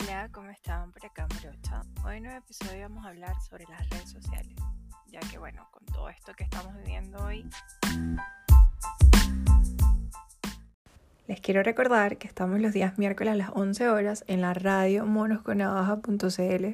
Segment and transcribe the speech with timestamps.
[0.00, 0.92] Hola, ¿cómo están?
[0.92, 1.82] Por acá Morocha.
[2.04, 4.54] Hoy en un episodio vamos a hablar sobre las redes sociales,
[5.06, 7.44] ya que bueno, con todo esto que estamos viviendo hoy...
[11.26, 15.04] Les quiero recordar que estamos los días miércoles a las 11 horas en la radio
[15.04, 16.66] monosconavaja.cl,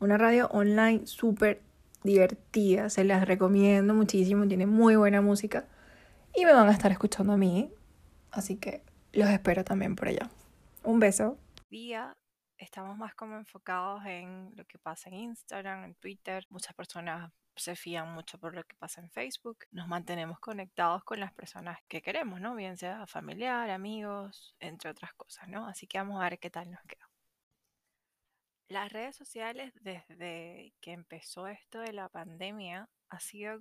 [0.00, 1.62] una radio online súper
[2.02, 5.64] divertida, se las recomiendo muchísimo, tiene muy buena música
[6.34, 7.72] y me van a estar escuchando a mí,
[8.30, 8.82] así que
[9.12, 10.28] los espero también por allá.
[10.84, 11.38] Un beso.
[11.70, 12.12] Día
[12.58, 16.46] estamos más como enfocados en lo que pasa en Instagram, en Twitter.
[16.50, 19.66] Muchas personas se fían mucho por lo que pasa en Facebook.
[19.70, 22.54] Nos mantenemos conectados con las personas que queremos, ¿no?
[22.54, 25.66] Bien sea familiar, amigos, entre otras cosas, ¿no?
[25.66, 27.08] Así que vamos a ver qué tal nos queda.
[28.68, 33.58] Las redes sociales, desde que empezó esto de la pandemia, ha sido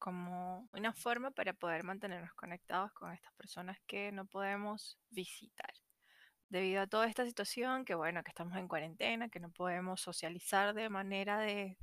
[0.00, 5.72] como una forma para poder mantenernos conectados con estas personas que no podemos visitar.
[6.52, 10.74] Debido a toda esta situación, que bueno, que estamos en cuarentena, que no podemos socializar
[10.74, 11.78] de manera de,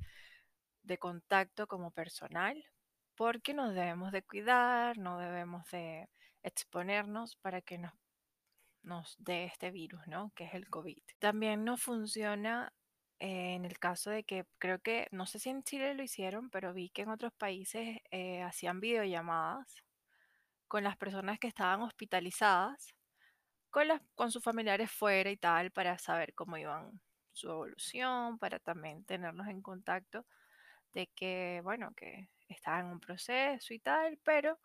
[1.00, 2.64] contacto como personal,
[3.16, 6.08] porque nos debemos de cuidar, no debemos de
[6.44, 7.92] exponernos para que nos,
[8.82, 10.30] nos dé este virus, ¿no?
[10.36, 11.02] Que es el COVID.
[11.18, 12.72] También no funciona
[13.18, 16.48] eh, en el caso de que creo que, no sé si en Chile lo hicieron,
[16.48, 19.82] pero vi que en otros países eh, hacían videollamadas
[20.68, 22.94] con las personas que estaban hospitalizadas,
[23.70, 27.00] con, sus familiares fuera y tal, para saber cómo iban
[27.32, 30.26] su evolución, para también tenernos en contacto
[30.92, 34.58] de que, bueno, que estaba en un proceso y tal, pero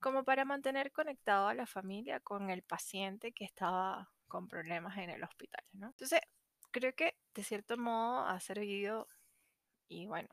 [0.00, 5.10] como para mantener conectado a la familia con el paciente que estaba con problemas en
[5.10, 5.88] el hospital, ¿no?
[5.88, 6.20] Entonces,
[6.70, 9.08] creo que de cierto modo ha servido,
[9.88, 10.28] y bueno,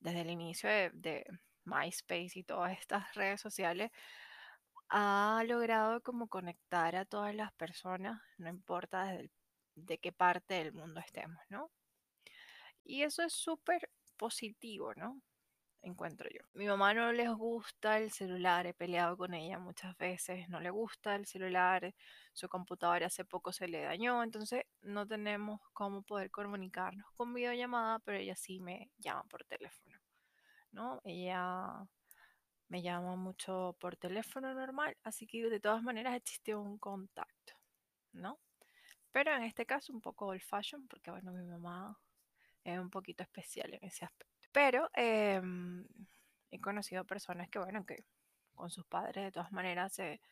[0.00, 1.24] desde el inicio de,
[1.64, 3.90] MySpace y todas estas redes sociales,
[4.92, 9.30] ha logrado como conectar a todas las personas, no importa desde
[9.74, 11.70] de qué parte del mundo estemos, ¿no?
[12.84, 13.88] Y eso es súper
[14.18, 15.22] positivo, ¿no?
[15.80, 16.42] Encuentro yo.
[16.52, 20.70] Mi mamá no les gusta el celular, he peleado con ella muchas veces, no le
[20.70, 21.94] gusta el celular,
[22.32, 27.98] su computadora hace poco se le dañó, entonces no tenemos cómo poder comunicarnos con videollamada,
[28.00, 29.98] pero ella sí me llama por teléfono,
[30.72, 31.00] ¿no?
[31.04, 31.86] Ella
[32.72, 37.52] me llama mucho por teléfono normal, así que de todas maneras existe un contacto,
[38.14, 38.38] ¿no?
[39.10, 42.00] Pero en este caso un poco old fashion, porque bueno, mi mamá
[42.64, 44.48] es un poquito especial en ese aspecto.
[44.52, 45.84] Pero em,
[46.50, 48.06] he conocido personas que, bueno, que
[48.54, 50.22] con sus padres de todas maneras se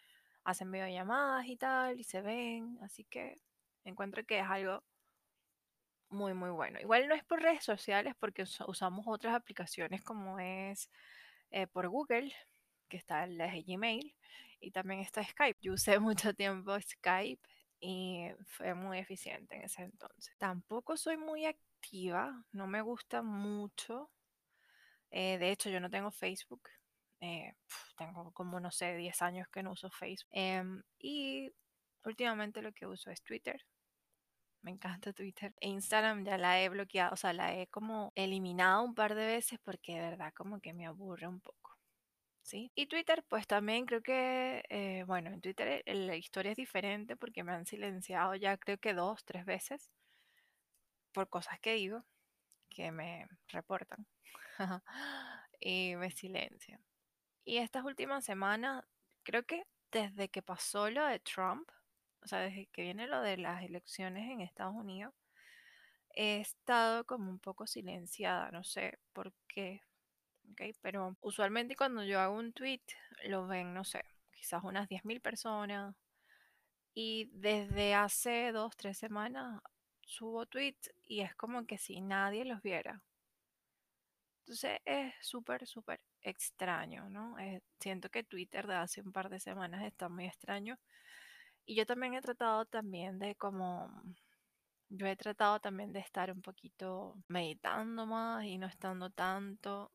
[0.44, 3.36] hacen videollamadas y tal, y se ven, así que
[3.84, 4.82] encuentro que es algo
[6.08, 6.80] muy, muy bueno.
[6.80, 10.88] Igual no es por redes sociales, porque usamos otras aplicaciones como es
[11.50, 12.32] eh, por Google,
[12.88, 14.14] que está la de Gmail,
[14.60, 15.58] y también está Skype.
[15.60, 17.42] Yo usé mucho tiempo Skype
[17.80, 20.34] y fue muy eficiente en ese entonces.
[20.38, 21.46] Tampoco soy muy
[22.52, 24.10] no me gusta mucho.
[25.10, 26.68] Eh, de hecho, yo no tengo Facebook.
[27.20, 27.54] Eh,
[27.96, 30.30] tengo como, no sé, 10 años que no uso Facebook.
[30.32, 31.50] Em, y
[32.04, 33.60] últimamente lo que uso es Twitter.
[34.62, 35.54] Me encanta Twitter.
[35.60, 39.26] E Instagram ya la he bloqueado, o sea, la he como eliminado un par de
[39.26, 41.76] veces porque de verdad como que me aburre un poco.
[42.42, 42.72] ¿Sí?
[42.74, 47.44] Y Twitter, pues también creo que, eh, bueno, en Twitter la historia es diferente porque
[47.44, 49.90] me han silenciado ya creo que dos, tres veces
[51.12, 52.04] por cosas que digo
[52.70, 54.06] que me reportan
[55.60, 56.80] y me silencian.
[57.44, 58.84] Y estas últimas semanas,
[59.22, 61.68] creo que desde que pasó lo de Trump,
[62.22, 65.14] o sea, desde que viene lo de las elecciones en Estados Unidos,
[66.14, 69.82] he estado como un poco silenciada, no sé por qué.
[70.82, 72.82] Pero usualmente cuando yo hago un tweet,
[73.26, 75.94] lo ven, no sé, quizás unas 10.000 personas.
[76.94, 79.60] Y desde hace dos, tres semanas
[80.02, 83.02] subo tweets y es como que si nadie los viera.
[84.40, 87.38] Entonces es súper, súper extraño, ¿no?
[87.38, 90.78] Eh, siento que Twitter de hace un par de semanas está muy extraño.
[91.66, 93.90] Y yo también he tratado también de como,
[94.88, 99.92] yo he tratado también de estar un poquito meditando más y no estando tanto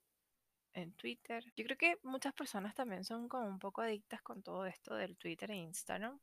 [0.74, 1.44] en Twitter.
[1.56, 5.18] Yo creo que muchas personas también son como un poco adictas con todo esto del
[5.18, 6.20] Twitter e Instagram.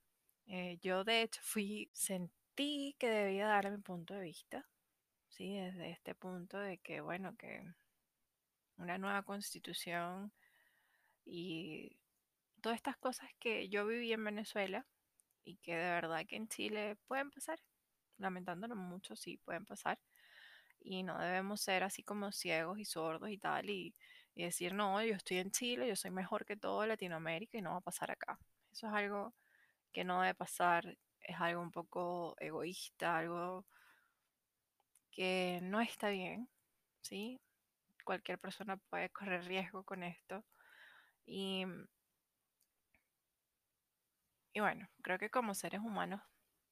[0.46, 1.90] Eh, yo de hecho fui,
[2.54, 4.66] que debía dar mi punto de vista,
[5.28, 5.54] ¿sí?
[5.56, 7.64] Desde este punto de que, bueno, que
[8.76, 10.32] una nueva constitución
[11.24, 11.96] y
[12.60, 14.86] todas estas cosas que yo viví en Venezuela
[15.44, 17.58] y que de verdad que en Chile pueden pasar,
[18.18, 19.98] lamentándolo mucho, sí, pueden pasar.
[20.80, 23.94] Y no debemos ser así como ciegos y sordos y tal y,
[24.34, 27.72] y decir, no, yo estoy en Chile, yo soy mejor que todo Latinoamérica y no
[27.72, 28.38] va a pasar acá.
[28.72, 29.34] Eso es algo
[29.92, 33.64] que no debe pasar es algo un poco egoísta, algo
[35.10, 36.48] que no está bien,
[37.00, 37.40] ¿sí?
[38.04, 40.44] Cualquier persona puede correr riesgo con esto.
[41.26, 41.64] Y,
[44.52, 46.20] y bueno, creo que como seres humanos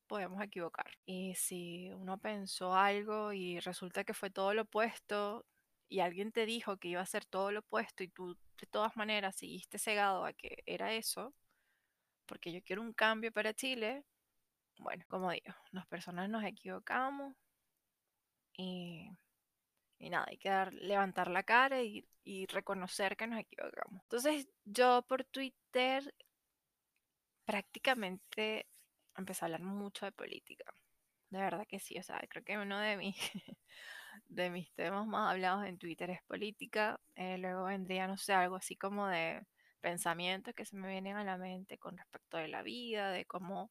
[0.07, 0.91] podemos equivocar.
[1.07, 5.47] Y si uno pensó algo y resulta que fue todo lo opuesto
[5.89, 8.97] y alguien te dijo que iba a ser todo lo opuesto y tú de todas
[8.97, 11.35] maneras seguiste cegado a que era eso,
[12.27, 14.05] porque yo quiero un cambio para Chile,
[14.79, 17.35] bueno, como digo, las personas nos equivocamos
[18.57, 19.09] y,
[19.99, 24.03] y nada, hay que levantar la cara y reconocer que nos equivocamos.
[24.03, 26.15] Entonces yo por Twitter
[27.45, 28.67] prácticamente
[29.17, 30.73] empecé a hablar mucho de política.
[31.31, 33.17] De verdad que sí, o sea, creo que uno de mis,
[34.29, 37.01] de mis temas más hablados en Twitter es política.
[37.17, 39.43] Eh, luego vendría, no sé, algo así como de
[39.81, 43.71] pensamientos que se me vienen a la mente con respecto de la vida, de cómo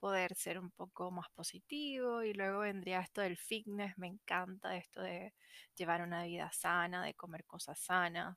[0.00, 2.22] poder ser un poco más positivo.
[2.22, 5.34] Y luego vendría esto del fitness, me encanta esto de
[5.76, 8.36] llevar una vida sana, de comer cosas sanas,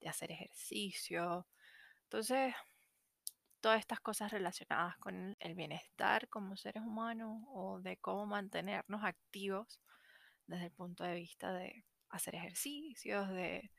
[0.00, 1.46] de hacer ejercicio.
[2.04, 2.54] Entonces,
[3.62, 9.80] todas estas cosas relacionadas con el bienestar como seres humanos o de cómo mantenernos activos
[10.48, 13.70] desde el punto de vista de hacer ejercicios, de,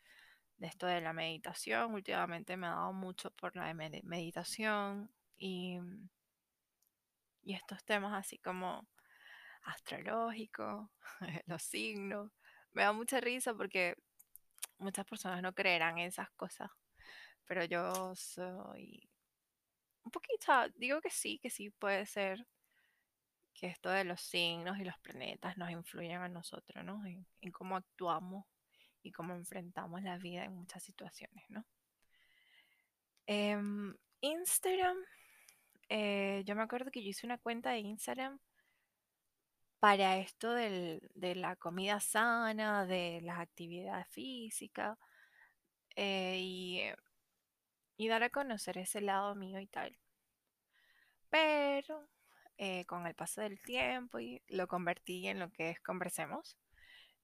[0.60, 1.94] esto de la meditación.
[1.94, 5.80] Últimamente me ha dado mucho por la meditación y,
[7.44, 8.88] y estos temas así como
[9.64, 10.90] astrológicos,
[11.46, 12.32] los signos.
[12.72, 13.98] Me da mucha risa porque
[14.78, 16.72] muchas personas no creerán en esas cosas,
[17.46, 19.10] pero yo soy
[20.04, 22.46] un poquito, digo que sí, que sí puede ser
[23.54, 27.06] que esto de los signos y los planetas nos influyen a nosotros, ¿no?
[27.06, 28.46] En, cómo actuamos
[29.04, 31.66] y cómo enfrentamos la vida en muchas situaciones, ¿no?
[33.28, 34.98] Em, Instagram,
[35.90, 38.40] eh, yo me acuerdo que yo hice una cuenta de Instagram
[39.80, 41.02] para esto de
[41.36, 44.98] la comida sana, de las actividades físicas
[45.96, 46.82] eh, y
[47.98, 49.98] y dar a conocer ese lado mío y tal.
[51.30, 52.08] Pero
[52.58, 56.58] eh, con el paso del tiempo y lo convertí en lo que es Conversemos,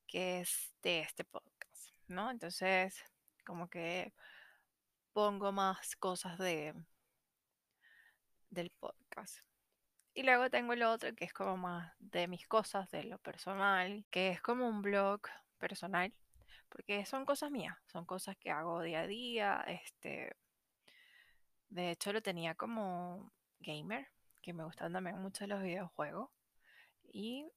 [0.08, 2.32] que es de este podcast, ¿no?
[2.32, 3.04] Entonces,
[3.46, 4.14] como que
[5.14, 6.74] pongo más cosas de
[8.50, 9.40] del podcast.
[10.14, 14.06] Y luego tengo el otro que es como más de mis cosas, de lo personal,
[14.10, 15.22] que es como un blog
[15.60, 16.14] personal,
[16.70, 20.36] porque son cosas mías, son cosas que hago día a día, este,
[21.70, 24.08] de hecho, lo tenía como gamer,
[24.42, 26.30] que me gustan también mucho los videojuegos.
[27.12, 27.48] Y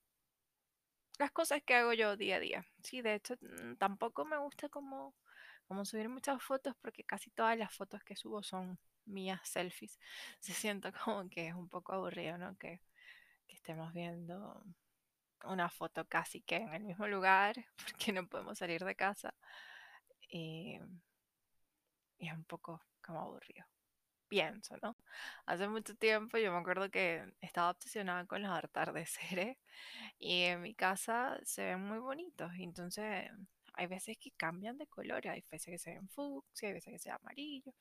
[1.18, 2.66] las cosas que hago yo día a día.
[2.82, 5.14] Sí, de hecho, mm, tampoco me gusta como,
[5.66, 9.98] como subir muchas fotos porque casi todas las fotos que subo son mías selfies.
[10.40, 12.56] Se siento como que es un poco aburrido, ¿no?
[12.58, 12.80] Que,
[13.46, 14.64] que estemos viendo
[15.44, 17.56] una foto casi que en el mismo lugar
[17.86, 19.34] porque no podemos salir de casa.
[20.28, 20.78] Y,
[22.18, 23.66] y es un poco como aburrido
[24.32, 24.96] pienso, ¿no?
[25.44, 29.58] Hace mucho tiempo yo me acuerdo que estaba obsesionada con los atardeceres
[30.18, 32.50] y en mi casa se ven muy bonitos.
[32.58, 33.30] Entonces
[33.74, 36.98] hay veces que cambian de color, hay veces que se ven fucsia, hay veces que
[36.98, 37.74] se ven amarillo.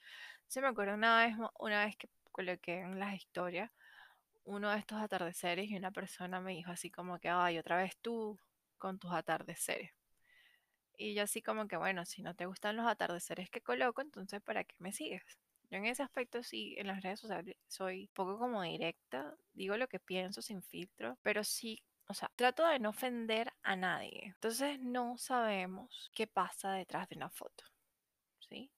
[0.47, 3.71] Se me acuerdo una vez, una vez que coloqué en las historias
[4.43, 7.97] uno de estos atardeceres y una persona me dijo así como que, ay, otra vez
[8.01, 8.37] tú
[8.77, 9.91] con tus atardeceres.
[10.97, 14.41] Y yo así como que, bueno, si no te gustan los atardeceres que coloco, entonces
[14.41, 15.23] ¿para qué me sigues?
[15.71, 19.87] Yo en ese aspecto sí, en las redes sociales soy poco como directa, digo lo
[19.87, 24.21] que pienso sin filtro, pero sí, o sea, trato de no ofender a nadie.
[24.25, 27.63] Entonces no sabemos qué pasa detrás de una foto,
[28.39, 28.69] ¿sí?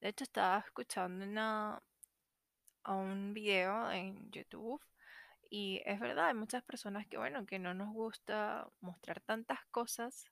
[0.00, 1.82] De hecho estaba escuchando una,
[2.84, 4.80] a un video en YouTube
[5.50, 10.30] y es verdad, hay muchas personas que, bueno, que no nos gusta mostrar tantas cosas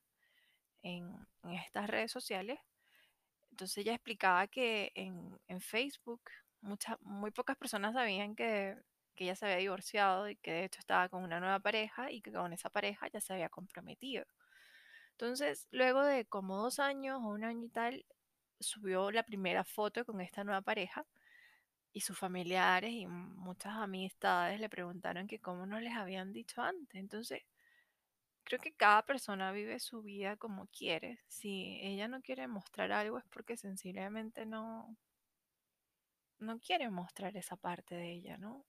[0.83, 1.12] en,
[1.43, 2.61] en estas redes sociales
[3.52, 6.23] entonces ella explicaba que en, Facebook
[6.62, 8.76] muchas, muy pocas personas sabían que,
[9.14, 12.23] que ella se había divorciado y que de hecho estaba con una nueva pareja y
[12.23, 14.25] que con esa pareja ya se había comprometido.
[15.12, 18.06] Entonces, luego de como dos años o un año y tal,
[18.61, 21.06] subió la primera foto con esta nueva pareja
[21.92, 26.99] y sus familiares y muchas amistades le preguntaron que cómo no les habían dicho antes.
[27.00, 27.42] Entonces,
[28.44, 31.20] creo que cada persona vive su vida como quiere.
[31.28, 34.96] Si ella no quiere mostrar algo es porque sencillamente no,
[36.38, 38.66] no quiere mostrar esa parte de ella, ¿no?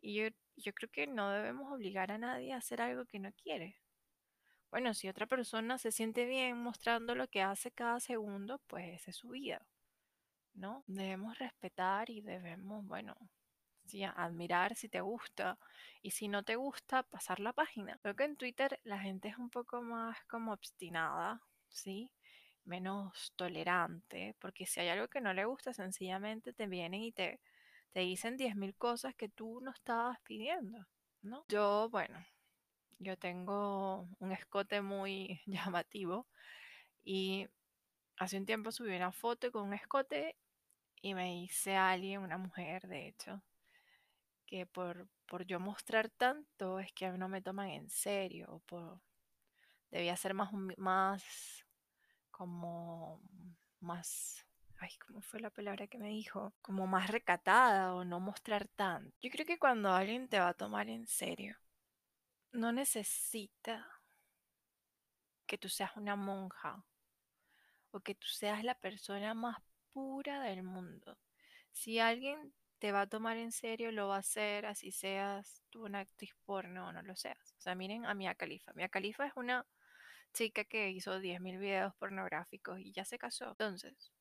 [0.00, 3.32] Y yo, yo creo que no debemos obligar a nadie a hacer algo que no
[3.32, 3.78] quiere.
[4.70, 9.12] Bueno, si otra persona se siente bien mostrando lo que hace cada segundo, pues esa
[9.12, 9.64] es su vida,
[10.54, 10.84] ¿no?
[10.88, 13.14] Debemos respetar y debemos, bueno,
[14.16, 15.58] admirar si te gusta
[16.02, 17.98] y si no te gusta, pasar la página.
[18.02, 22.10] Creo que en Twitter la gente es un poco más como obstinada, ¿sí?
[22.64, 27.40] menos tolerante, porque si hay algo que no le gusta, sencillamente te vienen y te,
[27.92, 30.86] te dicen 10.000 cosas que tú no estabas pidiendo,
[31.22, 31.44] ¿no?
[31.48, 32.24] Yo, bueno,
[32.98, 36.26] yo tengo un escote muy llamativo
[37.04, 37.46] y
[38.16, 40.36] hace un tiempo subí una foto con un escote
[41.02, 43.42] y me hice a alguien, una mujer de hecho,
[44.72, 49.00] por, por yo mostrar tanto es que a mí no me toman en serio, por,
[49.90, 51.66] debía ser más, más
[52.30, 53.20] como
[53.80, 54.46] más,
[54.78, 56.54] ay, ¿cómo fue la palabra que me dijo?
[56.62, 59.16] Como más recatada o no mostrar tanto.
[59.20, 61.56] Yo creo que cuando alguien te va a tomar en serio,
[62.52, 63.86] no necesita
[65.46, 66.84] que tú seas una monja
[67.90, 69.58] o que tú seas la persona más
[69.92, 71.18] pura del mundo.
[71.70, 75.84] Si alguien te va a tomar en serio, lo va a hacer, así seas tú
[75.86, 77.54] una actriz porno o no lo seas.
[77.58, 78.72] O sea, miren a Mia Khalifa.
[78.74, 79.66] Mia Khalifa es una
[80.32, 83.50] chica que hizo 10.000 videos pornográficos y ya se casó.
[83.50, 84.12] Entonces,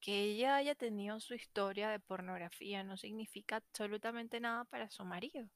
[0.00, 5.48] que ella haya tenido su historia de pornografía no significa absolutamente nada para su marido.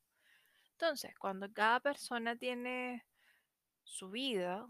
[0.73, 3.05] Entonces, cuando cada persona tiene
[3.85, 4.67] su vida,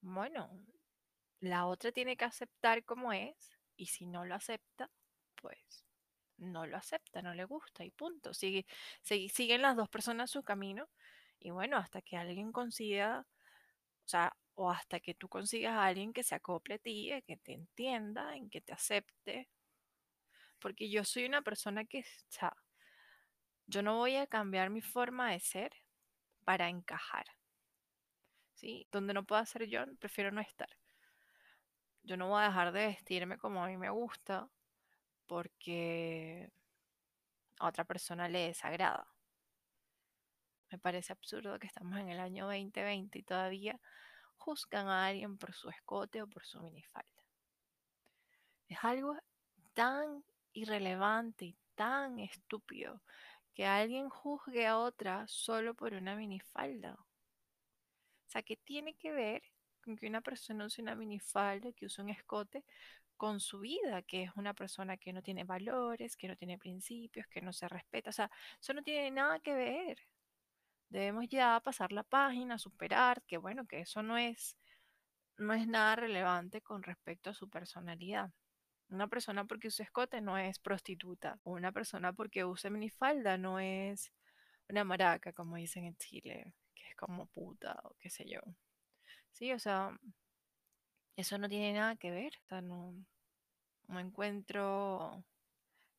[0.00, 0.50] bueno,
[1.40, 4.90] la otra tiene que aceptar como es y si no lo acepta,
[5.36, 5.87] pues
[6.38, 8.34] no lo acepta, no le gusta y punto.
[8.34, 8.66] Sigue,
[9.02, 10.88] siguen las dos personas su camino
[11.40, 13.26] y bueno, hasta que alguien consiga
[14.08, 17.36] o sea, o hasta que tú consigas a alguien que se acople a ti, que
[17.36, 19.50] te entienda, en que te acepte.
[20.58, 22.50] Porque yo soy una persona que, o
[23.66, 25.72] yo no voy a cambiar mi forma de ser
[26.44, 27.26] para encajar.
[28.54, 28.88] ¿Sí?
[28.90, 30.70] Donde no pueda ser yo, prefiero no estar.
[32.02, 34.48] Yo no voy a dejar de vestirme como a mí me gusta
[35.28, 36.50] porque
[37.60, 39.06] a otra persona le desagrada.
[40.70, 43.80] Me parece absurdo que estamos en el año 2020 y todavía
[44.36, 47.22] juzgan a alguien por su escote o por su minifalda.
[48.68, 49.16] Es algo
[49.74, 53.00] tan irrelevante y tan estúpido
[53.54, 56.94] que alguien juzgue a otra solo por una minifalda.
[56.94, 59.42] O sea, ¿qué tiene que ver
[59.96, 62.64] que una persona use una minifalda, que use un escote,
[63.16, 67.26] con su vida, que es una persona que no tiene valores, que no tiene principios,
[67.28, 68.10] que no se respeta?
[68.10, 68.30] O sea,
[68.60, 69.98] eso no tiene nada que ver
[70.90, 74.56] debemos ya pasar la página, superar, que bueno, que eso no es,
[75.36, 78.32] no es nada relevante con respecto a su personalidad.
[78.90, 81.38] Una persona porque use escote no es prostituta.
[81.44, 84.12] O una persona porque use minifalda no es
[84.68, 88.40] una maraca, como dicen en Chile, que es como puta o qué sé yo.
[89.32, 89.98] Sí, o sea,
[91.16, 92.32] eso no tiene nada que ver.
[92.44, 92.94] O sea, no,
[93.88, 95.24] no encuentro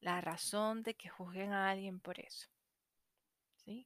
[0.02, 2.50] la razón de que juzguen a alguien por eso.
[3.64, 3.86] ¿Sí?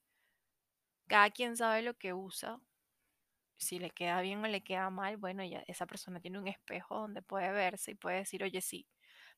[1.07, 2.59] cada quien sabe lo que usa.
[3.57, 7.00] Si le queda bien o le queda mal, bueno, ya esa persona tiene un espejo
[7.00, 8.88] donde puede verse y puede decir, oye, sí,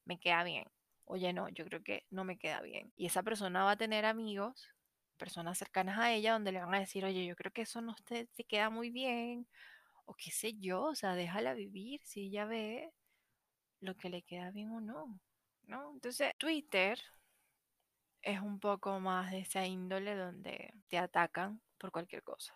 [0.05, 0.65] me queda bien.
[1.05, 2.91] Oye, no, yo creo que no me queda bien.
[2.97, 4.69] Y esa persona va a tener amigos,
[5.17, 7.95] personas cercanas a ella, donde le van a decir, oye, yo creo que eso no
[8.05, 9.47] te, te queda muy bien.
[10.05, 12.91] O qué sé yo, o sea, déjala vivir si ella ve
[13.79, 15.19] lo que le queda bien o no.
[15.67, 15.91] ¿No?
[15.93, 16.99] Entonces, Twitter
[18.21, 22.53] es un poco más de esa índole donde te atacan por cualquier cosa.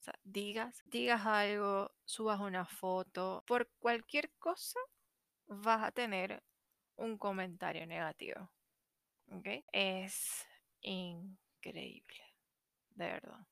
[0.00, 4.78] O sea, digas, digas algo, subas una foto, por cualquier cosa
[5.46, 6.42] vas a tener
[6.96, 8.50] un comentario negativo.
[9.32, 9.48] ¿Ok?
[9.72, 10.46] Es
[10.82, 12.24] increíble,
[12.90, 13.46] de verdad.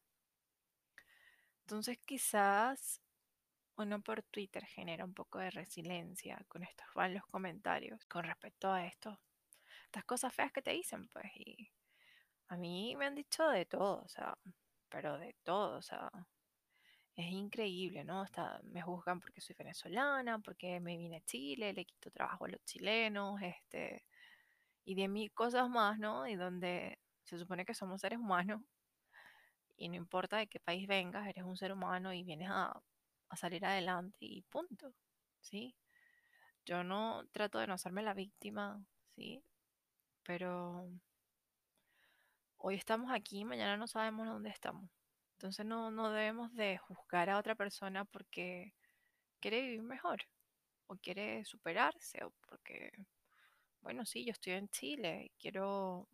[1.62, 3.01] Entonces quizás
[3.82, 8.72] uno por Twitter genera un poco de resiliencia con estos van los comentarios con respecto
[8.72, 9.18] a esto
[9.92, 11.26] estas cosas feas que te dicen, pues.
[11.36, 11.70] Y
[12.48, 14.38] a mí me han dicho de todo, o sea,
[14.88, 16.10] pero de todo, o sea,
[17.14, 18.22] es increíble, ¿no?
[18.22, 22.48] Hasta me juzgan porque soy venezolana, porque me vine a Chile, le quito trabajo a
[22.48, 24.06] los chilenos, este,
[24.84, 26.26] y de mil cosas más, ¿no?
[26.26, 28.62] Y donde se supone que somos seres humanos,
[29.76, 32.80] y no importa de qué país vengas, eres un ser humano y vienes a,
[33.32, 34.94] a salir adelante y punto,
[35.40, 35.74] ¿sí?
[36.66, 38.84] Yo no trato de no hacerme la víctima,
[39.16, 39.42] ¿sí?
[40.22, 40.88] pero
[42.58, 44.88] hoy estamos aquí, mañana no sabemos dónde estamos.
[45.32, 48.74] Entonces no, no debemos de juzgar a otra persona porque
[49.40, 50.22] quiere vivir mejor
[50.86, 52.92] o quiere superarse o porque,
[53.80, 56.08] bueno, sí, yo estoy en Chile, quiero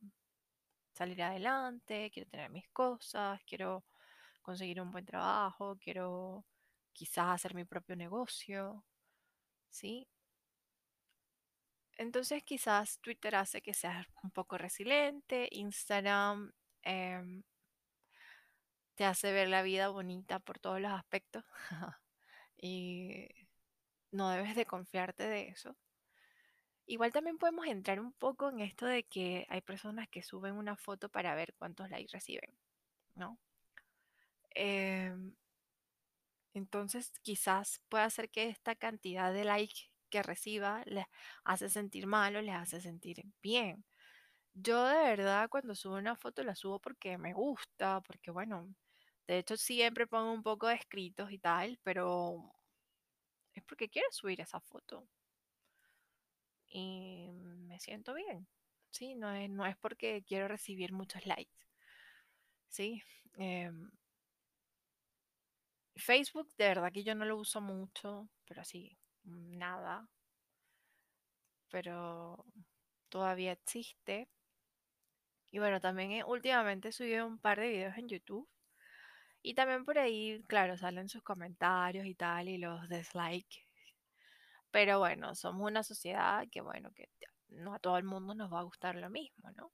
[0.92, 3.84] salir adelante, quiero tener mis cosas, quiero
[4.42, 6.44] conseguir un buen trabajo, quiero
[6.98, 8.84] quizás hacer mi propio negocio,
[9.70, 10.08] ¿sí?
[11.96, 16.52] Entonces quizás Twitter hace que seas un poco resiliente, Instagram
[16.82, 17.44] em,
[18.96, 21.44] te hace ver la vida bonita por todos los aspectos
[22.56, 23.28] y
[24.10, 25.76] no debes de confiarte de eso.
[26.86, 30.76] Igual también podemos entrar un poco en esto de que hay personas que suben una
[30.76, 32.50] foto para ver cuántos likes reciben,
[33.14, 33.38] ¿no?
[34.50, 35.27] Em,
[36.58, 41.06] entonces quizás pueda ser que esta cantidad de likes que reciba les
[41.44, 43.84] hace sentir mal o les hace sentir bien.
[44.54, 48.68] Yo de verdad cuando subo una foto la subo porque me gusta, porque bueno,
[49.28, 52.52] de hecho siempre pongo un poco de escritos y tal, pero
[53.54, 55.06] es porque quiero subir esa foto
[56.68, 57.28] y
[57.66, 58.46] me siento bien.
[58.90, 61.52] Sí, no es, no es porque quiero recibir muchos likes.
[62.68, 63.02] Sí.
[63.36, 63.90] Em,
[65.98, 70.08] Facebook, de verdad que yo no lo uso mucho, pero así, nada.
[71.70, 72.44] Pero
[73.08, 74.28] todavía existe.
[75.50, 78.48] Y bueno, también eh, últimamente he subido un par de videos en YouTube.
[79.42, 83.58] Y también por ahí, claro, salen sus comentarios y tal, y los dislikes.
[84.70, 87.08] Pero bueno, somos una sociedad que, bueno, que
[87.48, 89.72] no a todo el mundo nos va a gustar lo mismo, ¿no?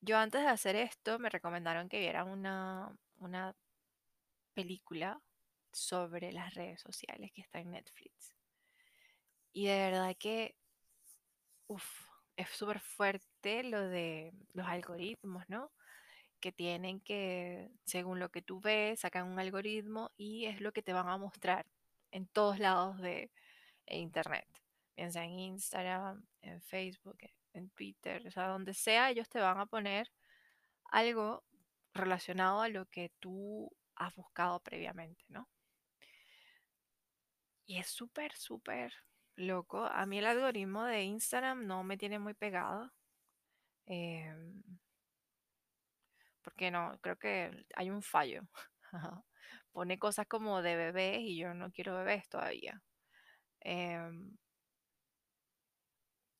[0.00, 3.54] Yo antes de hacer esto me recomendaron que viera una, una
[4.54, 5.20] película
[5.72, 8.34] sobre las redes sociales que está en Netflix.
[9.52, 10.56] Y de verdad que,
[11.66, 15.70] uff, es súper fuerte lo de los algoritmos, ¿no?
[16.40, 20.82] Que tienen que, según lo que tú ves, sacan un algoritmo y es lo que
[20.82, 21.66] te van a mostrar
[22.10, 23.30] en todos lados de
[23.86, 24.48] Internet.
[24.94, 27.18] Piensa en Instagram, en Facebook,
[27.52, 30.10] en Twitter, o sea, donde sea, ellos te van a poner
[30.86, 31.44] algo
[31.92, 35.48] relacionado a lo que tú has buscado previamente, ¿no?
[37.66, 38.92] Y es súper, súper
[39.36, 39.84] loco.
[39.84, 42.90] A mí el algoritmo de Instagram no me tiene muy pegado.
[43.86, 44.62] Em,
[46.42, 48.42] porque no, creo que hay un fallo.
[49.72, 52.82] Pone cosas como de bebés y yo no quiero bebés todavía.
[53.60, 54.36] Em,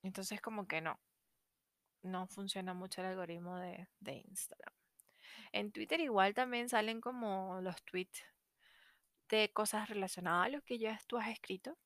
[0.03, 0.99] entonces como que no.
[2.03, 4.73] No funciona mucho el algoritmo de, de Instagram.
[5.55, 8.25] En Twitter igual también salen como los tweets
[9.29, 11.77] de cosas relacionadas a lo que ya tú has escrito.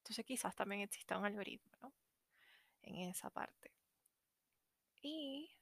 [0.00, 1.94] Entonces quizás también exista un algoritmo, ¿no?
[2.82, 3.72] En esa parte.
[5.00, 5.56] Y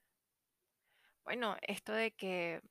[1.23, 2.63] bueno, esto de que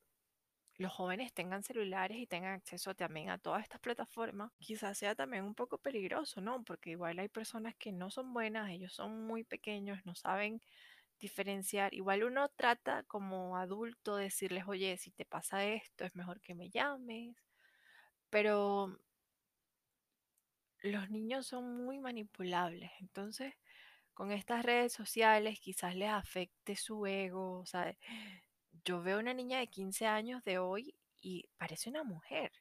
[0.75, 5.45] los jóvenes tengan celulares y tengan acceso también a todas estas plataformas, quizás sea también
[5.45, 6.65] un poco peligroso, ¿no?
[6.65, 10.61] Porque igual hay personas que no son buenas, ellos son muy pequeños, no saben
[11.25, 11.93] diferenciar.
[11.93, 16.69] Igual uno trata como adulto decirles, oye, si te pasa esto, es mejor que me
[16.69, 17.35] llames.
[18.29, 18.97] Pero
[20.83, 22.91] los niños son muy manipulables.
[22.99, 23.53] Entonces,
[24.13, 27.59] con estas redes sociales quizás les afecte su ego.
[27.59, 27.95] O sea,
[28.85, 32.51] yo veo una niña de 15 años de hoy y parece una mujer.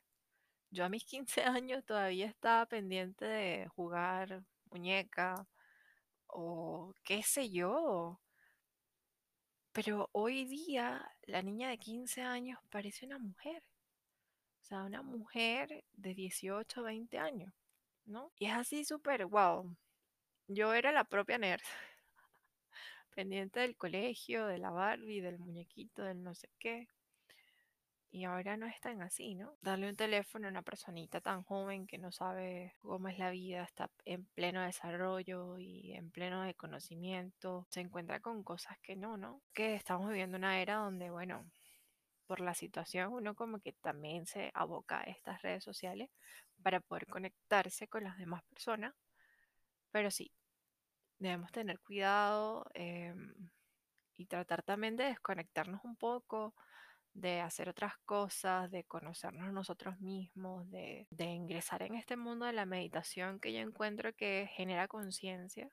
[0.71, 5.47] Yo a mis 15 años todavía estaba pendiente de jugar muñeca
[6.29, 8.21] o qué sé yo.
[9.75, 13.61] Pero hoy día la niña de 15 años parece una mujer.
[14.61, 17.53] O sea, una mujer de 18, 20 años,
[18.07, 18.31] ¿no?
[18.39, 19.77] Y es así súper, wow.
[20.47, 21.61] Yo era la propia nerd.
[23.17, 26.87] Pendiente del colegio, de la Barbie, del muñequito, del no sé qué.
[28.15, 29.57] Y ahora no es tan así, ¿no?
[29.61, 33.65] Darle un teléfono a una personita tan joven que no sabe cómo es la vida,
[33.65, 39.17] está en pleno desarrollo y en pleno de conocimiento, se encuentra con cosas que no,
[39.17, 39.43] ¿no?
[39.53, 41.51] Que estamos viviendo una era donde, bueno,
[42.29, 46.09] por la situación uno como que también se aboca a estas redes sociales
[46.63, 48.95] para poder conectarse con las demás personas.
[49.91, 50.31] Pero sí,
[51.19, 53.35] debemos tener cuidado em,
[54.17, 56.55] y tratar también de desconectarnos un poco
[57.15, 62.67] de hacer otras cosas, de conocernos nosotros mismos, de, ingresar en este mundo de la
[62.67, 65.71] meditación que yo encuentro que genera conciencia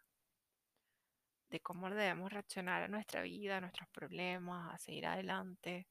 [1.50, 5.88] de cómo debemos reaccionar a nuestra vida, a nuestros problemas, a seguir adelante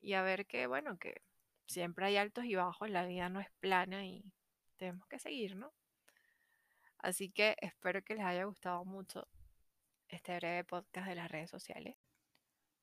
[0.00, 1.22] y a ver que, bueno, que
[1.66, 4.32] siempre hay altos y bajos, la vida no es plana y
[4.76, 5.72] tenemos que seguir, ¿no?
[6.98, 9.26] Así que espero que les haya gustado mucho
[10.08, 11.96] este breve podcast de las redes sociales.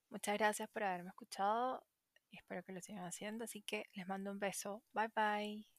[0.10, 1.86] Muchas gracias por haberme escuchado
[2.32, 3.44] y espero que lo sigan haciendo.
[3.46, 4.84] Así que les mando un beso.
[4.94, 5.68] Bye bye.